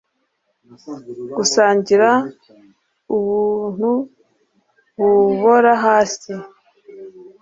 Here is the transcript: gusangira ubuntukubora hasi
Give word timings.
gusangira 1.37 2.09
ubuntukubora 3.15 5.71
hasi 5.83 6.31